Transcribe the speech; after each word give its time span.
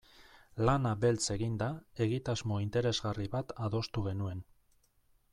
Lana 0.67 0.93
beltz 1.01 1.25
eginda, 1.33 1.67
egitasmo 2.05 2.57
interesgarri 2.65 3.27
bat 3.35 3.53
adostu 3.67 4.05
genuen. 4.07 4.41